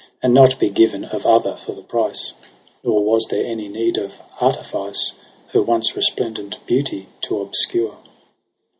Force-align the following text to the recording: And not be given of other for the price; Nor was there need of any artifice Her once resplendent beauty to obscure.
And 0.23 0.33
not 0.33 0.57
be 0.57 0.71
given 0.71 1.05
of 1.05 1.27
other 1.27 1.55
for 1.55 1.73
the 1.73 1.83
price; 1.83 2.33
Nor 2.83 3.05
was 3.05 3.27
there 3.29 3.55
need 3.55 3.99
of 3.99 4.13
any 4.13 4.21
artifice 4.41 5.13
Her 5.49 5.61
once 5.61 5.95
resplendent 5.95 6.57
beauty 6.65 7.05
to 7.25 7.39
obscure. 7.39 7.99